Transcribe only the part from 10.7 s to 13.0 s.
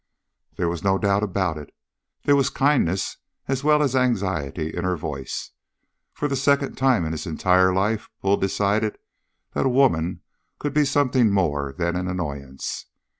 be something more than an annoyance.